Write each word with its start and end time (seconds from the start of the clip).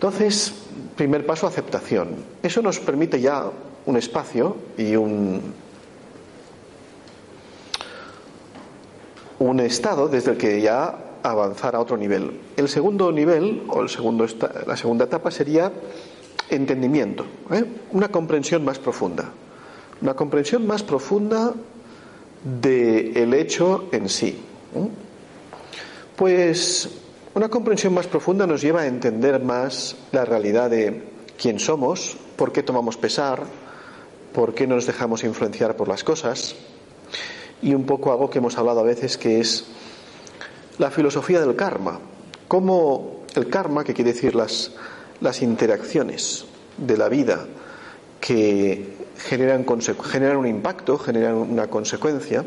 Entonces, 0.00 0.54
primer 0.96 1.26
paso, 1.26 1.46
aceptación. 1.46 2.24
Eso 2.42 2.62
nos 2.62 2.80
permite 2.80 3.20
ya 3.20 3.50
un 3.84 3.98
espacio 3.98 4.56
y 4.78 4.96
un, 4.96 5.52
un 9.40 9.60
estado 9.60 10.08
desde 10.08 10.30
el 10.30 10.38
que 10.38 10.58
ya 10.62 10.96
avanzar 11.22 11.76
a 11.76 11.80
otro 11.80 11.98
nivel. 11.98 12.40
El 12.56 12.70
segundo 12.70 13.12
nivel, 13.12 13.64
o 13.68 13.82
el 13.82 13.90
segundo, 13.90 14.26
la 14.66 14.74
segunda 14.74 15.04
etapa, 15.04 15.30
sería 15.30 15.70
entendimiento, 16.48 17.26
¿eh? 17.50 17.66
una 17.92 18.08
comprensión 18.08 18.64
más 18.64 18.78
profunda. 18.78 19.28
Una 20.00 20.14
comprensión 20.14 20.66
más 20.66 20.82
profunda 20.82 21.52
del 22.42 23.34
hecho 23.34 23.90
en 23.92 24.08
sí. 24.08 24.28
¿eh? 24.74 24.88
Pues 26.16 26.88
una 27.40 27.48
comprensión 27.48 27.94
más 27.94 28.06
profunda 28.06 28.46
nos 28.46 28.60
lleva 28.60 28.82
a 28.82 28.86
entender 28.86 29.42
más 29.42 29.96
la 30.12 30.26
realidad 30.26 30.68
de 30.68 31.04
quién 31.40 31.58
somos, 31.58 32.18
por 32.36 32.52
qué 32.52 32.62
tomamos 32.62 32.98
pesar, 32.98 33.44
por 34.34 34.52
qué 34.52 34.66
nos 34.66 34.84
dejamos 34.84 35.24
influenciar 35.24 35.74
por 35.74 35.88
las 35.88 36.04
cosas 36.04 36.54
y 37.62 37.72
un 37.72 37.86
poco 37.86 38.12
algo 38.12 38.28
que 38.28 38.40
hemos 38.40 38.58
hablado 38.58 38.80
a 38.80 38.82
veces 38.82 39.16
que 39.16 39.40
es 39.40 39.64
la 40.76 40.90
filosofía 40.90 41.40
del 41.40 41.56
karma. 41.56 41.98
Cómo 42.46 43.22
el 43.34 43.48
karma, 43.48 43.84
que 43.84 43.94
quiere 43.94 44.12
decir 44.12 44.34
las, 44.34 44.72
las 45.22 45.40
interacciones 45.40 46.44
de 46.76 46.98
la 46.98 47.08
vida 47.08 47.46
que 48.20 48.96
generan, 49.16 49.64
generan 50.04 50.36
un 50.36 50.46
impacto, 50.46 50.98
generan 50.98 51.36
una 51.36 51.68
consecuencia, 51.68 52.44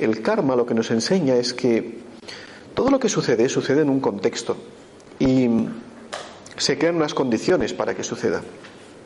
el 0.00 0.22
karma 0.22 0.56
lo 0.56 0.66
que 0.66 0.74
nos 0.74 0.90
enseña 0.90 1.36
es 1.36 1.54
que 1.54 2.02
todo 2.74 2.90
lo 2.90 2.98
que 2.98 3.08
sucede 3.08 3.48
sucede 3.48 3.82
en 3.82 3.90
un 3.90 4.00
contexto 4.00 4.56
y 5.18 5.48
se 6.56 6.78
crean 6.78 6.96
unas 6.96 7.14
condiciones 7.14 7.72
para 7.72 7.94
que 7.94 8.04
suceda. 8.04 8.42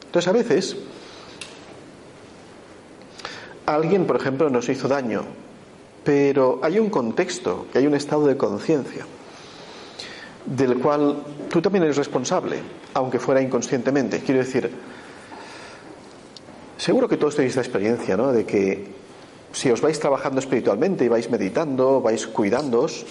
Entonces 0.07 0.29
a 0.29 0.33
veces 0.33 0.77
alguien, 3.67 4.07
por 4.07 4.17
ejemplo, 4.17 4.49
nos 4.51 4.69
hizo 4.69 4.89
daño, 4.89 5.23
pero 6.05 6.61
hay 6.63 6.79
un 6.79 6.91
contexto, 6.91 7.67
hay 7.75 7.87
un 7.87 7.95
estado 7.95 8.27
de 8.27 8.37
conciencia 8.37 9.07
del 10.47 10.79
cual 10.79 11.23
tú 11.51 11.61
también 11.61 11.85
eres 11.85 11.97
responsable, 11.97 12.61
aunque 12.95 13.19
fuera 13.19 13.43
inconscientemente. 13.43 14.21
Quiero 14.21 14.41
decir, 14.41 14.71
seguro 16.79 17.09
que 17.09 17.17
todos 17.17 17.37
tenéis 17.37 17.57
la 17.57 17.63
experiencia, 17.63 18.17
¿no? 18.17 18.33
De 18.33 18.47
que 18.47 18.87
si 19.53 19.71
os 19.71 19.81
vais 19.81 19.99
trabajando 19.99 20.41
espiritualmente 20.41 21.05
y 21.05 21.09
vais 21.09 21.29
meditando, 21.31 22.01
vais 22.01 22.27
cuidándoos, 22.27 23.05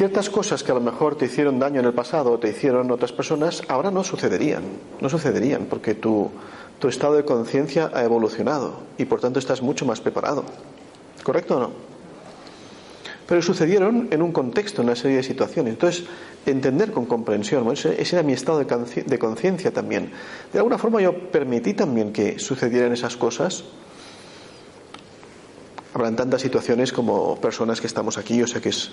ciertas 0.00 0.30
cosas 0.30 0.62
que 0.62 0.72
a 0.72 0.74
lo 0.74 0.80
mejor 0.80 1.16
te 1.16 1.26
hicieron 1.26 1.58
daño 1.58 1.80
en 1.80 1.84
el 1.84 1.92
pasado 1.92 2.32
o 2.32 2.38
te 2.38 2.48
hicieron 2.48 2.90
otras 2.90 3.12
personas, 3.12 3.60
ahora 3.68 3.90
no 3.90 4.02
sucederían. 4.02 4.62
No 4.98 5.10
sucederían 5.10 5.66
porque 5.68 5.94
tu, 5.94 6.30
tu 6.78 6.88
estado 6.88 7.16
de 7.16 7.26
conciencia 7.26 7.90
ha 7.92 8.02
evolucionado 8.02 8.78
y 8.96 9.04
por 9.04 9.20
tanto 9.20 9.38
estás 9.38 9.60
mucho 9.60 9.84
más 9.84 10.00
preparado. 10.00 10.44
¿Correcto 11.22 11.58
o 11.58 11.60
no? 11.60 11.70
Pero 13.28 13.42
sucedieron 13.42 14.08
en 14.10 14.22
un 14.22 14.32
contexto, 14.32 14.80
en 14.80 14.88
una 14.88 14.96
serie 14.96 15.18
de 15.18 15.22
situaciones. 15.22 15.74
Entonces, 15.74 16.06
entender 16.46 16.92
con 16.92 17.04
comprensión, 17.04 17.70
ese, 17.70 17.94
era 18.00 18.22
mi 18.22 18.32
estado 18.32 18.58
de 18.58 19.18
conciencia 19.18 19.70
también. 19.70 20.12
De 20.50 20.60
alguna 20.60 20.78
forma 20.78 21.02
yo 21.02 21.30
permití 21.30 21.74
también 21.74 22.10
que 22.10 22.38
sucedieran 22.38 22.94
esas 22.94 23.18
cosas. 23.18 23.64
Habrán 25.92 26.16
tantas 26.16 26.40
situaciones 26.40 26.90
como 26.90 27.38
personas 27.38 27.82
que 27.82 27.86
estamos 27.86 28.16
aquí, 28.16 28.42
o 28.42 28.46
sea 28.46 28.62
que 28.62 28.70
es 28.70 28.92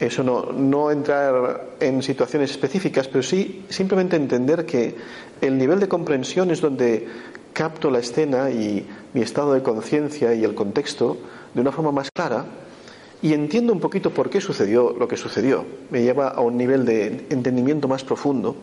eso 0.00 0.22
no, 0.22 0.46
no 0.52 0.90
entrar 0.90 1.76
en 1.78 2.02
situaciones 2.02 2.50
específicas, 2.50 3.06
pero 3.06 3.22
sí 3.22 3.66
simplemente 3.68 4.16
entender 4.16 4.64
que 4.64 4.94
el 5.40 5.58
nivel 5.58 5.78
de 5.78 5.88
comprensión 5.88 6.50
es 6.50 6.60
donde 6.60 7.06
capto 7.52 7.90
la 7.90 7.98
escena 7.98 8.50
y 8.50 8.86
mi 9.12 9.20
estado 9.22 9.52
de 9.52 9.62
conciencia 9.62 10.34
y 10.34 10.42
el 10.42 10.54
contexto 10.54 11.18
de 11.54 11.60
una 11.60 11.72
forma 11.72 11.92
más 11.92 12.10
clara 12.10 12.46
y 13.22 13.34
entiendo 13.34 13.72
un 13.72 13.80
poquito 13.80 14.10
por 14.10 14.30
qué 14.30 14.40
sucedió 14.40 14.94
lo 14.98 15.06
que 15.06 15.16
sucedió. 15.16 15.64
Me 15.90 16.02
lleva 16.02 16.28
a 16.28 16.40
un 16.40 16.56
nivel 16.56 16.84
de 16.84 17.26
entendimiento 17.28 17.86
más 17.86 18.02
profundo, 18.02 18.56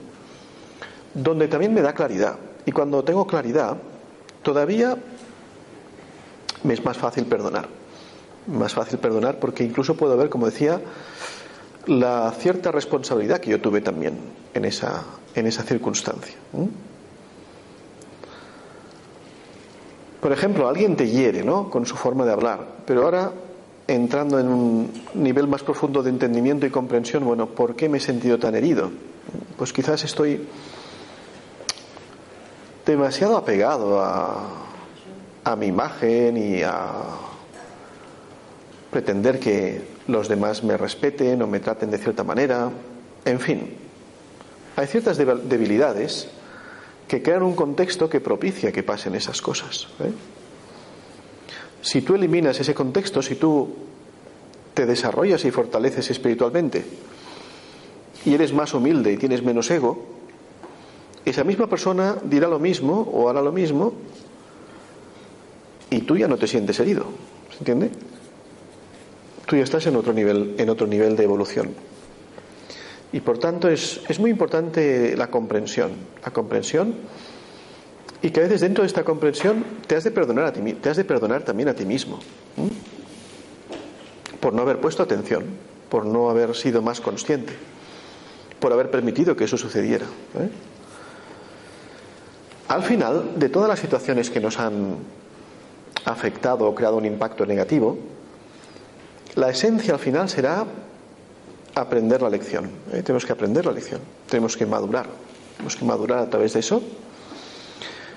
donde 1.14 1.48
también 1.48 1.74
me 1.74 1.82
da 1.82 1.94
claridad. 1.94 2.38
Y 2.66 2.72
cuando 2.72 3.04
tengo 3.04 3.28
claridad, 3.28 3.78
todavía 4.42 4.98
me 6.64 6.74
es 6.74 6.84
más 6.84 6.98
fácil 6.98 7.26
perdonar. 7.26 7.68
Más 8.48 8.74
fácil 8.74 8.98
perdonar 8.98 9.40
porque 9.40 9.64
incluso 9.64 9.96
puedo 9.96 10.18
ver, 10.18 10.30
como 10.30 10.48
decía, 10.48 10.82
la 11.88 12.32
cierta 12.32 12.72
responsabilidad 12.72 13.40
que 13.40 13.50
yo 13.50 13.62
tuve 13.62 13.82
también 13.82 14.18
en 14.54 14.66
esa, 14.66 15.04
en 15.34 15.48
esa 15.48 15.64
circunstancia. 15.64 16.36
Por 20.22 20.32
ejemplo, 20.32 20.68
alguien 20.68 20.96
te 20.96 21.08
hiere, 21.10 21.44
¿no? 21.44 21.70
Con 21.70 21.86
su 21.86 21.96
forma 21.96 22.26
de 22.26 22.34
hablar, 22.34 22.68
pero 22.86 23.04
ahora 23.04 23.32
entrando 23.88 24.40
en 24.40 24.48
un 24.50 24.92
nivel 25.14 25.48
más 25.48 25.64
profundo 25.64 26.04
de 26.04 26.10
entendimiento 26.10 26.66
y 26.66 26.70
comprensión, 26.70 27.24
bueno, 27.24 27.48
¿por 27.48 27.76
qué 27.76 27.88
me 27.88 28.00
he 28.00 28.02
sentido 28.02 28.38
tan 28.38 28.56
herido? 28.56 28.92
Pues 29.58 29.72
quizás 29.72 30.04
estoy 30.04 30.46
demasiado 32.86 33.38
apegado 33.38 34.02
a, 34.02 34.66
a 35.44 35.56
mi 35.56 35.68
imagen 35.68 36.36
y 36.38 36.64
a 36.64 37.04
pretender 38.92 39.40
que 39.40 39.82
los 40.08 40.28
demás 40.28 40.64
me 40.64 40.78
respeten 40.78 41.42
o 41.42 41.48
me 41.48 41.60
traten 41.60 41.92
de 41.92 41.98
cierta 41.98 42.24
manera, 42.24 42.72
en 43.26 43.40
fin. 43.40 43.76
Hay 44.76 44.88
ciertas 44.88 45.18
debilidades 45.18 46.28
que 47.08 47.22
crean 47.22 47.44
un 47.44 47.56
contexto 47.56 48.10
que 48.10 48.20
propicia 48.20 48.72
que 48.72 48.84
pasen 48.84 49.16
esas 49.16 49.42
cosas. 49.42 49.88
¿eh? 50.00 50.12
Si 51.82 52.02
tú 52.02 52.16
eliminas 52.16 52.60
ese 52.60 52.74
contexto, 52.74 53.22
si 53.22 53.36
tú 53.36 53.70
te 54.74 54.86
desarrollas 54.86 55.44
y 55.46 55.52
fortaleces 55.52 56.12
espiritualmente 56.12 56.86
y 58.26 58.34
eres 58.34 58.54
más 58.54 58.74
humilde 58.74 59.14
y 59.14 59.18
tienes 59.18 59.42
menos 59.42 59.72
ego, 59.72 60.06
esa 61.26 61.44
misma 61.44 61.68
persona 61.68 62.18
dirá 62.24 62.48
lo 62.48 62.60
mismo 62.60 63.02
o 63.12 63.30
hará 63.30 63.42
lo 63.42 63.52
mismo 63.52 63.94
y 65.90 66.02
tú 66.02 66.18
ya 66.18 66.28
no 66.28 66.38
te 66.38 66.48
sientes 66.48 66.80
herido. 66.80 67.06
¿Se 67.52 67.60
entiende? 67.60 67.90
Tú 69.48 69.56
ya 69.56 69.64
estás 69.64 69.88
en 69.88 69.96
otro 69.96 70.14
nivel, 70.14 70.56
en 70.58 70.70
otro 70.70 70.86
nivel 70.86 71.16
de 71.16 71.24
evolución. 71.24 71.74
Y 73.12 73.22
por 73.22 73.40
tanto 73.40 73.70
es, 73.70 74.20
muy 74.20 74.30
importante 74.30 75.16
la 75.16 75.32
comprensión, 75.32 75.92
la 76.24 76.32
comprensión 76.32 76.94
y 78.22 78.32
que 78.32 78.42
a 78.42 78.44
veces 78.44 78.62
dentro 78.62 78.84
de 78.84 78.88
esta 78.88 79.04
comprensión 79.04 79.64
te 79.88 79.96
has 79.96 80.04
de 80.04 80.12
perdonar 80.12 80.46
a 80.46 80.54
ti, 80.54 80.62
te 80.74 80.90
has 80.90 80.98
de 80.98 81.06
perdonar 81.06 81.44
también 81.44 81.70
a 81.70 81.74
ti 81.74 81.86
mismo 81.86 82.20
por 84.42 84.54
no 84.54 84.62
haber 84.62 84.80
puesto 84.80 85.02
atención, 85.02 85.46
por 85.90 86.06
no 86.06 86.30
haber 86.30 86.54
sido 86.54 86.82
más 86.82 87.00
consciente, 87.00 87.54
por 88.60 88.74
haber 88.74 88.92
permitido 88.92 89.36
que 89.36 89.46
eso 89.46 89.58
sucediera. 89.58 90.06
¿eh? 90.06 90.50
Al 92.68 92.84
final, 92.84 93.40
de 93.40 93.48
todas 93.48 93.70
las 93.70 93.80
situaciones 93.80 94.30
que 94.30 94.42
nos 94.42 94.60
han 94.60 94.98
afectado 96.04 96.68
o 96.68 96.76
creado 96.76 96.98
un 96.98 97.06
impacto 97.06 97.46
negativo, 97.46 97.98
la 99.38 99.52
esencia 99.52 99.94
al 99.94 100.00
final 100.00 100.28
será 100.28 100.66
aprender 101.76 102.24
la 102.24 102.30
lección. 102.30 102.66
¿eh? 102.92 103.04
Tenemos 103.04 103.24
que 103.24 103.34
aprender 103.34 103.66
la 103.66 103.72
lección, 103.72 104.02
tenemos 104.28 104.58
que 104.58 104.66
madurar, 104.66 105.06
tenemos 105.56 105.76
que 105.76 105.86
madurar 105.86 106.20
a 106.20 106.30
través 106.30 106.54
de 106.54 106.60
eso. 106.60 106.82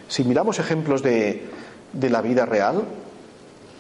Si 0.09 0.25
miramos 0.25 0.59
ejemplos 0.59 1.03
de, 1.03 1.47
la 1.93 2.23
vida 2.23 2.47
real, 2.47 2.83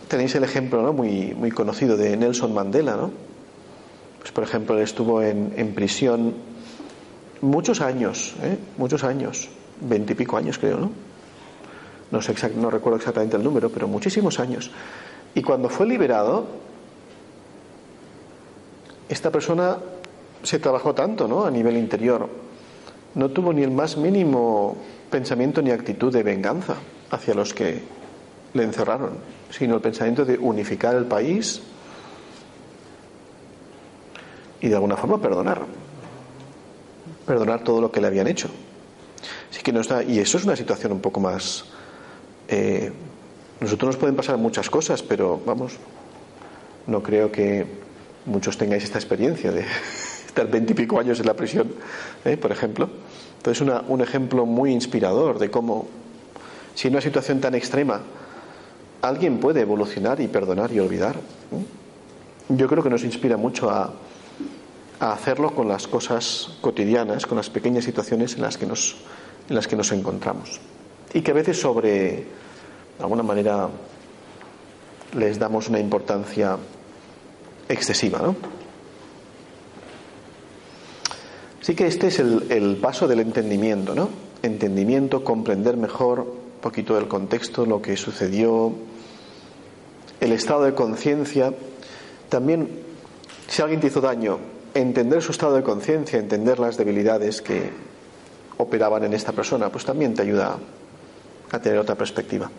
tenéis 0.07 0.35
el 0.35 0.45
ejemplo 0.45 0.93
muy, 0.93 1.35
muy 1.35 1.51
conocido 1.51 1.97
de 1.97 2.15
Nelson 2.17 2.53
Mandela, 2.53 2.95
¿no? 2.97 3.11
Pues 4.19 4.33
por 4.33 4.45
ejemplo, 4.45 4.77
él 4.77 4.83
estuvo 4.83 5.23
en, 5.23 5.73
prisión 5.75 6.35
muchos 7.41 7.81
años, 7.81 8.35
¿eh? 8.43 8.59
muchos 8.77 9.03
años, 9.03 9.49
veintipico 9.81 10.37
años 10.37 10.59
creo, 10.59 10.79
¿no? 10.79 10.91
No, 12.11 12.21
sé 12.21 12.35
no 12.57 12.71
recuerdo 12.71 12.99
exactamente 12.99 13.37
el 13.37 13.43
número, 13.43 13.71
pero 13.71 13.89
muchísimos 13.89 14.41
años. 14.41 14.71
Y 15.35 15.41
cuando 15.43 15.71
fue 15.71 15.87
liberado, 15.87 16.70
esta 19.11 19.31
persona 19.31 19.77
se 20.45 20.61
trabajó 20.61 20.95
tanto 20.95 21.27
¿no? 21.27 21.45
a 21.45 21.51
nivel 21.51 21.77
interior, 21.77 22.29
no 23.17 23.29
tuvo 23.31 23.53
ni 23.53 23.63
el 23.65 23.73
más 23.73 23.97
mínimo 23.97 24.77
pensamiento 25.11 25.61
ni 25.61 25.73
actitud 25.73 26.13
de 26.13 26.23
venganza 26.23 26.77
hacia 27.11 27.35
los 27.35 27.53
que 27.53 27.83
le 28.55 28.63
encerraron, 28.63 29.19
sino 29.51 29.75
el 29.75 29.81
pensamiento 29.81 30.25
de 30.25 30.39
unificar 30.39 30.95
el 30.95 31.07
país 31.07 31.61
y 34.61 34.69
de 34.69 34.75
alguna 34.77 34.97
forma 34.97 35.21
perdonar, 35.21 35.63
perdonar 37.27 37.65
todo 37.65 37.81
lo 37.81 37.91
que 37.91 38.01
le 38.01 38.07
habían 38.07 38.29
hecho. 38.29 38.49
Así 39.51 39.61
que 39.63 39.73
no 39.73 39.81
está, 39.81 40.05
y 40.05 40.21
eso 40.21 40.39
es 40.39 40.45
una 40.45 40.55
situación 40.55 40.93
un 40.93 41.01
poco 41.01 41.19
más. 41.19 41.65
Eh, 42.47 42.93
nosotros 43.59 43.89
nos 43.89 43.97
pueden 43.97 44.15
pasar 44.15 44.37
muchas 44.37 44.71
cosas, 44.71 45.03
pero 45.03 45.41
vamos, 45.45 45.73
no 46.87 47.03
creo 47.03 47.33
que 47.33 47.90
muchos 48.27 48.59
tengáis 48.59 48.85
esta 48.85 48.99
experiencia 48.99 49.53
de 49.53 49.65
estar 50.27 50.49
veintipico 50.49 50.99
años 50.99 51.21
en 51.21 51.27
la 51.27 51.35
prisión, 51.35 51.73
¿eh? 52.25 52.37
por 52.37 52.53
ejemplo. 52.53 52.89
Entonces, 53.37 53.61
una, 53.61 53.83
un 53.89 54.01
ejemplo 54.01 54.47
muy 54.47 54.73
inspirador 54.73 55.39
de 55.39 55.51
cómo, 55.51 55.89
si 56.75 56.89
en 56.89 56.95
una 56.95 57.01
situación 57.01 57.41
tan 57.41 57.55
extrema, 57.55 58.01
alguien 59.03 59.39
puede 59.39 59.61
evolucionar 59.61 60.21
y 60.21 60.29
perdonar 60.29 60.73
y 60.73 60.81
olvidar. 60.81 61.17
Yo 62.49 62.69
creo 62.69 62.83
que 62.83 62.91
nos 62.91 63.05
inspira 63.05 63.37
mucho 63.37 63.71
a, 63.71 63.93
hacerlo 65.01 65.55
con 65.55 65.67
las 65.67 65.89
cosas 65.89 66.59
cotidianas, 66.61 67.25
con 67.25 67.39
las 67.39 67.49
pequeñas 67.49 67.85
situaciones 67.85 68.35
en 68.35 68.43
las 68.43 68.59
que 68.59 68.67
nos, 68.67 68.97
en 69.49 69.55
las 69.55 69.67
que 69.67 69.75
nos 69.75 69.93
encontramos. 69.93 70.61
Y 71.15 71.23
que 71.23 71.31
a 71.31 71.35
veces 71.35 71.59
sobre, 71.59 71.89
de 71.89 72.27
alguna 72.99 73.23
manera, 73.23 73.69
les 75.17 75.39
damos 75.39 75.69
una 75.69 75.81
importancia 75.81 76.59
excesiva. 77.71 78.19
¿no? 78.19 78.37
Así 81.61 81.75
que 81.75 81.87
este 81.87 82.09
es 82.09 82.19
el, 82.19 82.51
el 82.51 82.77
paso 82.77 83.07
del 83.07 83.21
entendimiento, 83.21 83.95
¿no? 83.95 84.09
Entendimiento, 84.43 85.23
comprender 85.23 85.77
mejor 85.77 86.21
un 86.21 86.61
poquito 86.61 86.95
del 86.95 87.07
contexto, 87.07 87.67
lo 87.67 87.83
que 87.83 87.97
sucedió, 87.97 88.73
el 90.21 90.33
estado 90.33 90.65
de 90.65 90.75
conciencia. 90.75 91.53
También, 92.29 92.69
si 93.47 93.61
alguien 93.61 93.81
te 93.81 93.89
hizo 93.89 94.01
daño, 94.01 94.39
entender 94.75 95.23
su 95.23 95.33
estado 95.33 95.55
de 95.55 95.63
conciencia, 95.63 96.19
entender 96.19 96.59
las 96.59 96.77
debilidades 96.77 97.43
que 97.43 97.71
operaban 98.57 99.05
en 99.05 99.15
esta 99.15 99.33
persona, 99.33 99.71
pues 99.71 99.85
también 99.85 100.15
te 100.15 100.23
ayuda 100.23 100.59
a 101.51 101.59
tener 101.59 101.79
otra 101.79 101.95
perspectiva. 101.95 102.51